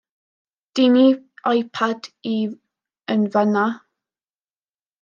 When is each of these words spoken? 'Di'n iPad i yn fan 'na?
'Di'n 0.77 0.95
iPad 1.51 2.09
i 2.31 2.33
yn 3.17 3.29
fan 3.37 3.55
'na? 3.57 3.67